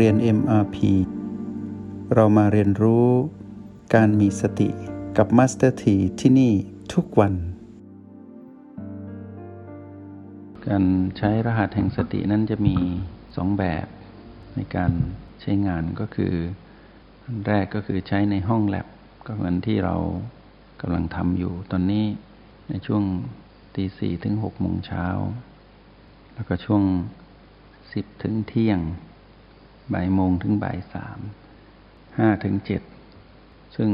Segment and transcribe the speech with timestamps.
[0.00, 0.76] เรียน MRP
[2.14, 3.08] เรามาเรียนรู้
[3.94, 4.68] การมีสติ
[5.16, 6.52] กับ Master T ที่ที่นี่
[6.94, 7.34] ทุกวัน
[10.66, 10.84] การ
[11.16, 12.76] ใช้รหัสแห่งสตินั้นจะมี
[13.36, 13.86] สองแบบ
[14.56, 14.92] ในการ
[15.40, 16.34] ใช้งานก็คือ
[17.24, 18.86] อันแรกก็คือใช้ในห้องแลบ
[19.26, 19.96] ก็เหมือนที่เรา
[20.80, 22.04] กำลังทำอยู่ตอนนี้
[22.68, 23.02] ในช่วง
[23.74, 25.06] ตีสี่ถึงหกโมงเช้า
[26.34, 26.82] แล้วก็ช่วง
[27.92, 28.80] สิบถึงเที่ยง
[29.92, 31.18] บ่ายโมงถึงบ่ายสาม
[32.18, 32.82] ห้าถึงเจ็ด
[33.76, 33.90] ซึ่ง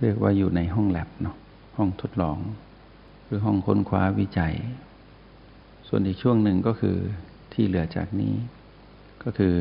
[0.00, 1.36] เรียกว่าอยู่ในห้องแลบเนาะ
[1.76, 2.38] ห้องทดลอง
[3.24, 4.54] หรือห้องค้นคว้าวิจัย
[5.88, 6.96] ส่วนอีกช่วงหนึ่งก็คือ
[7.52, 8.34] ที่เหลือจากนี้
[9.24, 9.54] ก็คือ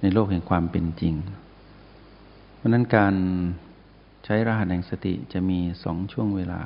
[0.00, 1.14] ในโลกแห่งความเป็นจริง
[2.56, 3.14] เพราะนั้นการ
[4.24, 6.60] ใช้รหัสแห่งสติจะมีสองช่วงเวลา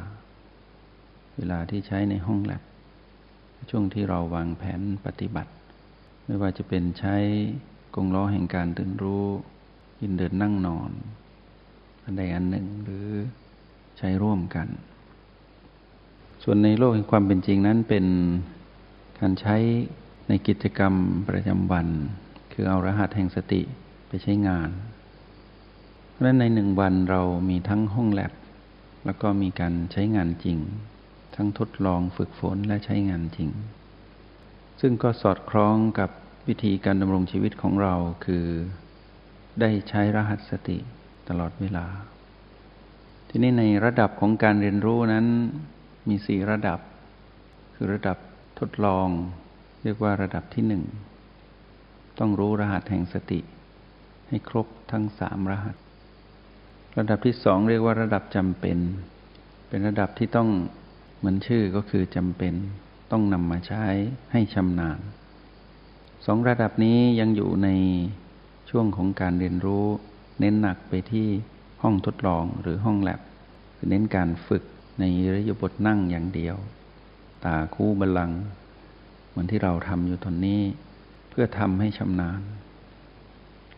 [1.36, 2.62] เวลาที่ใช้ในห้องแลบ
[3.70, 5.52] ช่วงที่เราวางแผนปฏิบัติ
[6.24, 7.16] ไม่ว่าจะเป็นใช้
[7.94, 9.26] กงล้อแห่งการตื่นรู้
[10.00, 10.90] ยินเดินนั่งนอน
[12.02, 13.08] อันใดอันหนึ่งหรือ
[13.98, 14.68] ใช้ร่วมกัน
[16.42, 18.06] ส่วนในโลกแห่งความเป็นจริงนั้นเป็น
[19.20, 19.56] การใช้
[20.28, 20.94] ในกิจกรรม
[21.28, 21.86] ประจำวัน
[22.52, 23.62] คือเอารหัสแห่งสติ
[24.08, 24.70] ไปใช้งาน
[26.10, 28.32] เพราะฉะนั้นในหนึ่งวันเรามีทั้งห้องแลบ
[29.04, 30.58] แล้วก็มีการใช้งานจริง
[31.34, 33.50] ทั้งทดลองฝึกฝนและใช้งานจริง
[34.80, 36.10] ซึ่งก็สอดคล้องกับ
[36.48, 38.46] วิธีการดำรงชีวิตของเราคือ
[39.60, 40.78] ได้ใช้รหัสสติ
[41.28, 41.86] ตลอดเวลา
[43.28, 45.26] ทีนี้ในระดับของการเรียนรู้นั้น
[46.08, 46.80] มีสี่ระดับ
[47.74, 48.18] คือระดับ
[48.58, 49.08] ทดลอง
[49.82, 50.84] เรียกว่าระดับที่หนึ่ง
[52.18, 53.40] ต้องรู้รหัสแห่งสติ
[54.28, 55.76] ให้ครบทั้งสามรหัส
[56.98, 58.78] ระดับที่สองเรียกว่าระดับจำเป็น
[59.68, 60.48] เป็นระดับที่ต้อง
[61.18, 62.54] เหมือนชื่อก็คือจำเป็น
[63.10, 63.84] ต้องนำมาใช้
[64.32, 65.00] ให้ชำนาญ
[66.26, 67.68] สองระดับนี้ยังอยู่ใน
[68.70, 69.86] ช่วงของการเรียนรู้
[70.40, 71.28] เน้นหนักไปที่
[71.82, 73.20] ห้องทดลองหรือห้องแลบ
[73.76, 74.62] คือเน้นการฝึก
[75.00, 76.56] ในระยบทนั่งอย่างเดียว
[77.44, 78.30] ตาคู่บาลัง
[79.28, 80.60] เหมือนที่เราทำอยู่ตอนนี้
[81.30, 82.40] เพื่อทำให้ชำนาญ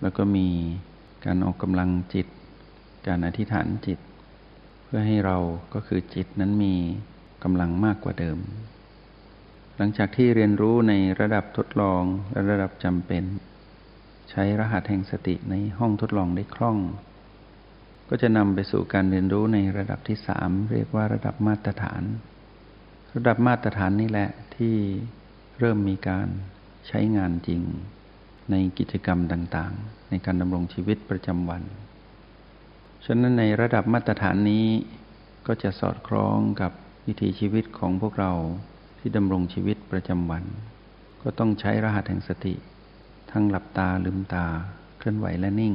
[0.03, 0.47] แล้วก็มี
[1.25, 2.27] การออกกำลังจิต
[3.07, 3.99] การอธิษฐานจิต
[4.85, 5.37] เพื่อให้เรา
[5.75, 6.75] ก็คือจิตนั้นมี
[7.43, 8.39] กำลังมากกว่าเดิม
[9.83, 12.03] หลังจากที่เรียนรู้ในระดับทดลอง
[12.33, 13.25] และระดับจำเป็น
[14.31, 16.79] ใช้รหัสแห่งสติในห้องทดลองได้คล่อง
[18.09, 22.03] ก็จะนำไปสู่การเรียนรู้ในระดับที่สามเรียกว่าระดับมาตรฐาน
[23.15, 24.75] ระดับมาตรฐานนี้แหละที่
[25.59, 26.29] เริ่มมีการ
[26.89, 27.63] ใช้งานจริง
[28.51, 31.63] ในกิจกรรมต่างๆ ในการดำรงชีวิตประจำวัน
[33.05, 34.67] ฉะนั้นในระดับมาตรฐานนี้
[35.47, 36.73] ก็จะสอดคล้องกับ
[37.07, 38.35] วิถีชีวิตของพวกเรา
[39.01, 40.45] ที่ดำรงชีวิตประจำวัน
[41.23, 42.55] ก็ต้องใช้รหัสแห่งสติ
[43.33, 44.47] ทั้งหลับตาลืมตา
[44.99, 45.75] เคลื่อนไหวและนิ่ง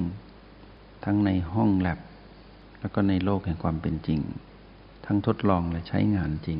[1.06, 2.00] ทั้งในห้องแลบ
[2.80, 4.22] แล้วก็ในโลกแห่งความเป็นจริง
[5.06, 6.60] ทั้งทดลองและใช้งานจริง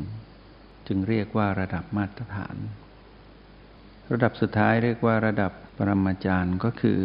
[0.88, 2.56] จึงเรียกว่าระดับมาตรฐาน
[4.12, 7.00] ระดับสุดท้ายเรียกว่าระดับปรมาจารย์ก็คือ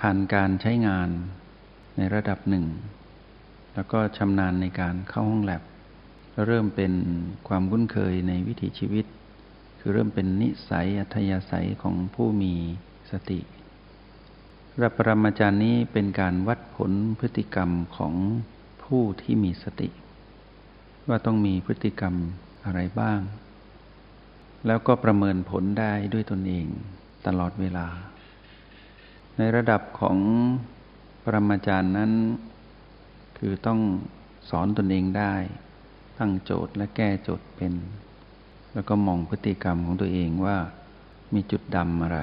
[0.00, 1.08] ผ่านการใช้งาน
[1.96, 2.66] ในระดับหนึ่ง
[3.74, 5.62] แล้วก็ชำนาญในการเข้าห้องแลบ
[6.46, 6.92] เริ่มเป็น
[7.48, 9.06] ความคุ้นเคยในวิถีชีวิต
[9.78, 12.52] คือเริ่มเป็นนิสัยอัธยาศัยของผู้มี
[13.10, 13.40] สติ
[14.80, 18.14] ระปรมาจารย์นี้เป็นการวัดผลพฤติกรรมของ
[18.84, 19.88] ผู้ที่มีสติ
[21.08, 22.14] ว่าต้องมีพฤติกรรม
[22.64, 23.20] อะไรบ้าง
[24.66, 26.66] แล้วก็ประเมินผลได้ด้วยตนเอง
[27.26, 27.86] ตลอดเวลา
[29.38, 30.18] ในระดับของ
[31.24, 32.12] ปรมาจารย์นั้น
[33.38, 33.80] คือต้อง
[34.50, 35.34] สอนตนเองได้
[36.18, 37.74] ตั้งโจทย์และแก้โจทย์เป็น
[38.72, 40.56] แล้วก็มองพฤติกรรมของตัวเองว่า
[41.34, 42.18] มีจุดดำอะไร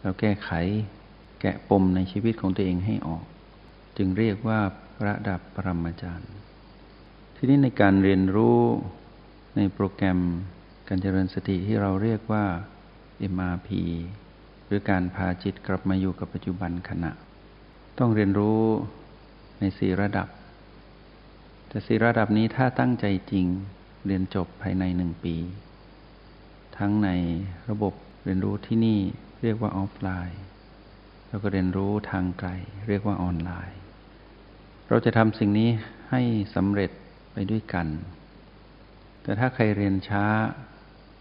[0.00, 0.50] แล้วแก้ไข
[1.40, 3.24] แกะปมในชีวิตของตัวเองให้ออก
[3.96, 4.60] จึงเรียกว่า
[5.06, 6.30] ระดับปรมาจารย์
[7.36, 8.60] ทีนี้ในการเรียนรู้
[9.56, 10.20] ในโปรแกรม
[10.88, 12.44] การเจริญสติที่เราเรียกว่า
[13.32, 13.68] MRP
[14.66, 17.12] หรือการพาจิตกลับมาอยู่กับปัจจุบันขณะ
[17.98, 18.60] ต้องเรียนรู้
[19.60, 20.28] ในสี่ระดับ
[21.72, 23.46] แต่สี่ระดับนี้ถ้าตั้งใจจริง
[24.06, 25.36] เรียนจบภายในหนึ่งปี
[26.78, 27.08] ทั้งใน
[27.70, 27.94] ระบบ
[28.24, 29.00] เรียนรู้ที่นี่
[29.42, 30.42] เรียกว่าออฟไลน์
[31.28, 32.50] แล้วก็เรียนรู้ทางไกล
[32.88, 33.78] เรียกว่าออนไลน์
[34.88, 35.70] เราจะทำสิ่งนี้
[36.10, 36.22] ให้
[36.54, 36.90] สำเร็จ
[37.32, 37.86] ไปด้วยกัน
[39.22, 40.24] แต่ถ้าใครเรียนช้า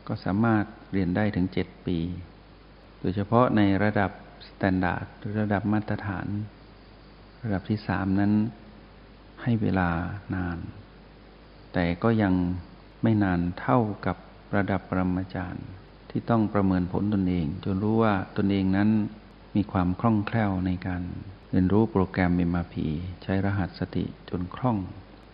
[0.07, 0.63] ก็สามารถ
[0.93, 1.97] เรียนได้ถึงเจ็ดปี
[2.99, 4.11] โดยเฉพาะในระดับ
[4.47, 6.27] standard หรือระดับมาตรฐาน
[7.43, 8.33] ระดับที่สามนั้น
[9.41, 9.89] ให้เวลา
[10.35, 10.57] นาน
[11.73, 12.33] แต่ก็ยัง
[13.03, 14.17] ไม่นานเท่ากับ
[14.55, 15.65] ระดับปรมาจารย์
[16.09, 18.89] ที่ต้องประเมินผลตนเอง จนรู้ว่าตนเองนั้น
[19.55, 21.03] มีความคล่องแคล่วในการ
[21.51, 22.75] เรียนรู้โปรแกรม MRP
[23.23, 24.77] ใช้รหัสสติจนคล่อง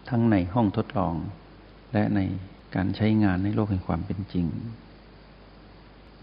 [0.09, 1.15] ทั้งในห้องทดลอง
[1.93, 2.19] และใน
[2.75, 4.47] การใช้งานในโลกแห่งความเป็นจริง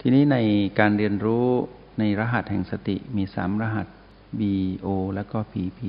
[0.00, 0.36] ทีนี้ใน
[0.78, 1.46] การเรียนรู้
[1.98, 3.86] ในรหัสแห่งสติมีสามรหัส
[4.38, 4.40] B
[4.86, 5.80] O และก็ PP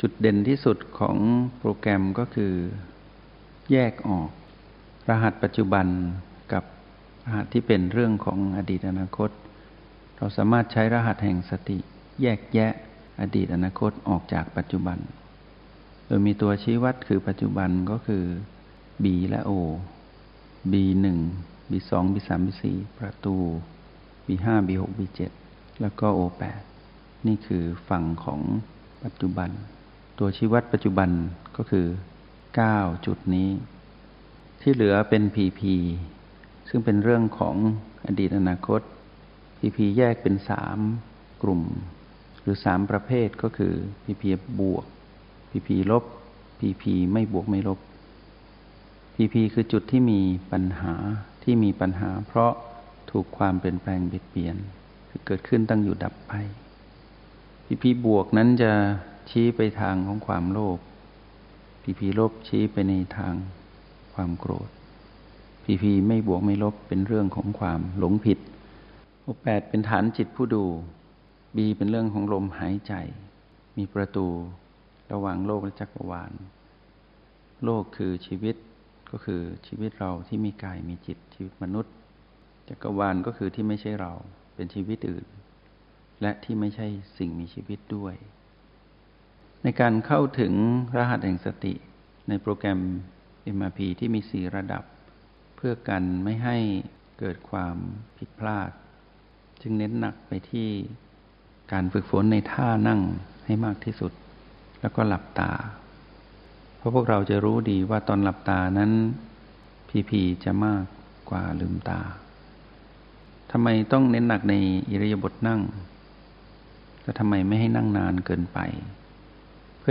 [0.00, 1.16] จุดเด่นที่สุดของ
[1.58, 2.52] โปรแกรมก็คือ
[3.72, 4.30] แยกออก
[5.08, 5.86] รหัสปัจจุบัน
[6.52, 6.64] กับ
[7.24, 9.30] รหัสที่เป็นเรื่องของอดีตอนาคต
[10.16, 11.78] เราสามารถใช้รหัสแห่งสติ
[12.22, 12.72] แยกแยะ
[13.20, 14.98] อดีตอนาคตออกจากปัจจุบัน
[16.06, 18.24] โดยมีตัวชี้วัดคือปัจจุบันก็คือ
[19.02, 19.52] B และ O
[20.72, 21.06] B1
[21.70, 22.62] B2 B3 B4
[22.98, 23.36] ประตู
[24.26, 25.20] B5 B6 B7
[25.80, 26.62] แล้วก็ O8
[27.26, 28.40] นี่คือฝั่งของ
[29.04, 29.50] ปัจจุบัน
[30.18, 31.10] ตัวชี้วัดปัจจุบัน
[31.56, 31.86] ก็คือ
[32.46, 33.50] 9 จุดนี้
[34.60, 35.60] ที่เหลือเป็น PP
[36.68, 37.56] ซึ่งเป็นเรื่องของ
[38.06, 38.80] อดีตอนาคต
[39.58, 40.78] PP แยกเป็นสาม
[41.42, 41.62] กลุ่ม
[42.40, 43.74] หรือสามประเภทก็คือ
[44.04, 44.22] PP
[44.60, 44.84] บวก
[45.50, 46.04] PP ลบ
[46.60, 47.78] PP ไม่บวกไม่ลบ
[49.14, 50.20] PP คือจุดที่มี
[50.52, 50.94] ปัญหา
[51.42, 52.52] ที่มีปัญหา เพราะ
[53.10, 54.56] ถูกความเปลี่ยนแปลงเบียดเบียน
[55.08, 56.32] คือเกิดขึ้นตั้งอยู่ดับไป
[57.66, 58.72] PP บวกนั้นจะ
[59.28, 60.78] ชี้ไปทางของความโลภ
[61.82, 63.34] PP ลบชี้ไปในทาง
[64.14, 64.68] ความโกรธ
[65.64, 68.38] PP ไม่บวกไม่ลบเป็นเรื่องของความหลงผิด
[69.20, 70.64] โอแปดเป็นฐานจิตผู้ดู
[71.56, 72.94] B เป็นเรื่องของลมหายใจ
[73.76, 74.26] มีประตู
[75.12, 76.32] ระหว่างโลกและจักรวาล
[77.64, 78.56] โลกคือชีวิต
[79.10, 81.94] ก็คือชีวิตเราที่มีกายมีจิตชีวิตมนุษย์
[82.68, 84.12] จักรวาลก็คือที่ไม่ใช่เรา
[84.54, 85.26] เป็นชีวิตอื่น
[86.22, 86.86] และที่ไม่ใช่
[87.18, 88.14] สิ่งมีชีวิตด้วย
[89.62, 90.52] ในการเข้าถึง
[90.96, 91.74] รหัสแห่งสติ
[92.28, 92.80] ในโปรแกรม
[93.56, 94.84] MRP ที่มีสี่ระดับ
[95.56, 96.56] เพื่อกันไม่ให้
[97.18, 97.76] เกิดความ
[98.18, 98.70] ผิดพลาด
[99.62, 100.68] จึงเน้นหนักไปที่
[101.72, 103.00] การฝึกฝนในท่านั่ง
[103.46, 104.12] ให้มากที่สุด
[104.80, 105.52] แล้วก็หลับตา
[106.76, 108.92] เพราะพวกเราจะรู้ดีว่าตอนหลับตานั้น
[109.88, 110.84] พีพีจะมาก
[111.30, 112.00] กว่าลืมตา
[113.50, 114.54] ทำไมต้องเน้นหนักใน
[114.90, 115.60] อิริยาบถนั่ง
[117.02, 118.58] และทำไมไม่ให้นั่งนานเกินไป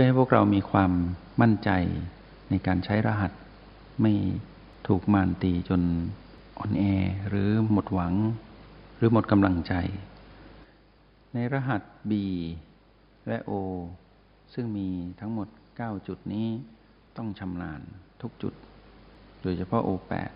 [0.00, 0.92] ื่อให้พวกเรามีความ
[1.40, 1.70] มั่นใจ
[2.50, 3.32] ในการใช้รหัส
[4.02, 4.12] ไม่
[4.88, 5.82] ถูกมานตีจน
[6.58, 6.82] อ่อนแอ
[7.28, 8.14] หรือหมดหวัง
[8.96, 9.72] หรือหมดกำลังใจ
[11.34, 12.12] ในรหัส B
[13.28, 13.52] และ O
[14.54, 14.88] ซึ่งมี
[15.20, 15.48] ทั้งหมด
[15.78, 16.48] 9 จุดนี้
[17.16, 17.80] ต้องชำนาญ
[18.22, 18.54] ทุกจุด
[19.42, 20.30] โดยเฉพาะ O8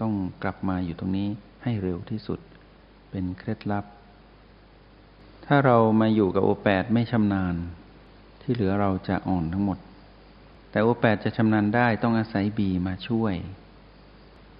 [0.00, 0.12] ต้อง
[0.42, 1.28] กลับมาอยู่ตรงนี้
[1.62, 2.40] ให้เร็วที่สุด
[3.10, 3.84] เป็นเคล็ดลับ
[5.46, 7.56] ถ้าเรามาอยู่กับ O8 ไม่ชำนาญ
[8.50, 9.78] ที่เหลือเราจะอ่อนทั้งหมด
[10.70, 13.34] แต่ O8 จะชำนาญได้ต้องอาศัย B มาช่วย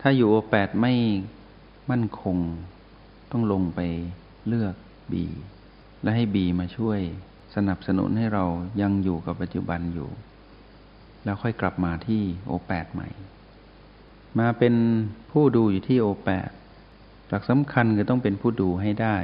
[0.01, 0.95] ถ้าอยู่ O8 ไม่
[1.91, 2.37] มั่นคง
[3.33, 3.81] ต้องลงไป
[4.49, 4.75] เลือก
[5.13, 5.15] B
[6.03, 6.99] และให้ B มาช่วย
[7.55, 8.45] สนับสนุนให้เรา
[8.83, 10.09] ยังอยู่กับปัจจุบันอยู่
[11.25, 13.09] แล้วค่อยกลับมาที่ O8 ใหม่
[14.39, 14.75] มาเป็น
[15.31, 16.51] ผู้ดูอยู่ที่ O8
[17.29, 19.17] หลักสำคัญคือต้องเป็นผู้ดูให้ได้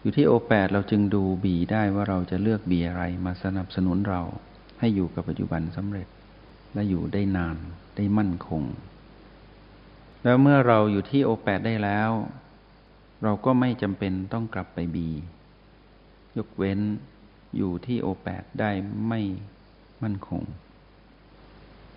[0.00, 4.22] อยู่ที่ O8 เราจึงดู B ได้ว่าเราจะเลือก B อะไรมาสนับสนุนเรา
[4.78, 6.08] ให้อยู่กับปัจจุบันสำเร็จ
[6.74, 7.56] และอยู่ได้นาน
[7.96, 8.62] ได้มั่นคง
[10.24, 12.10] แล้วเมื่อเราอยู่ที่ O8 ได้แล้ว
[13.22, 14.96] เราก็ไม่จำเป็นต้องกลับไป B
[16.36, 16.80] ยกเว้น
[17.56, 18.70] อยู่ที่ O8 ได้
[19.08, 19.20] ไม่
[20.02, 20.42] มั่นคง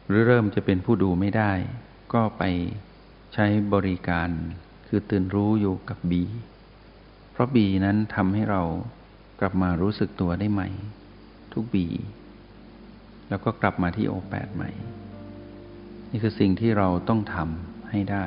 [0.08, 1.51] หรือเริ่มจะเป็นผู้ดูไม่ได้
[2.13, 2.43] ก็ไป
[3.34, 4.29] ใช้บริการ
[4.88, 6.13] คือตื่นรู้อยู่กับ B
[6.61, 6.61] เพ
[7.41, 8.62] ราะ B นั้นทำให้เรา
[9.39, 10.69] กลับมารู้สึกตัวได้ใหม่
[11.53, 11.75] ทุก B
[13.29, 14.71] แล้วก็กลับมาที่ O8 ใหม่
[16.12, 18.25] นี่คือสิ่งที่เราต้องทำให้ได้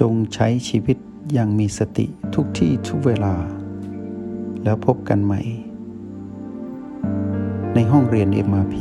[0.00, 0.96] จงใช้ชีวิต
[1.32, 3.34] อย่างมีสติทุกที่ทุกเวลา
[4.64, 5.40] แล้วพบกันใหม่
[7.74, 8.76] ในห้องเรียน MRP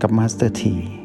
[0.00, 0.99] กับมาสเตอร์ที